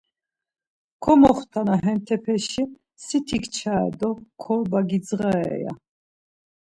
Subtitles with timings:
[1.03, 2.63] Komoxtana hentepeşi
[3.05, 4.09] siti kçare do
[4.41, 5.73] kobra gidzğare ya.